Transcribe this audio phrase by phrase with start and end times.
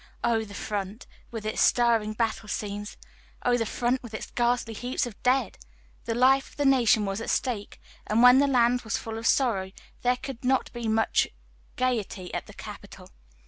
[0.23, 2.97] Oh, the front, with its stirring battle scenes!
[3.43, 5.59] Oh, the front, with its ghastly heaps of dead!
[6.05, 9.27] The life of the nation was at stake; and when the land was full of
[9.27, 11.27] sorrow, there could not be much
[11.75, 13.11] gayety at the capital.